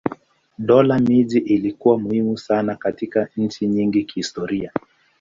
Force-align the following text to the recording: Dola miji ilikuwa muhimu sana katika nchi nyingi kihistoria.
Dola 0.57 0.99
miji 0.99 1.39
ilikuwa 1.39 1.99
muhimu 1.99 2.37
sana 2.37 2.75
katika 2.75 3.27
nchi 3.37 3.67
nyingi 3.67 4.03
kihistoria. 4.03 4.71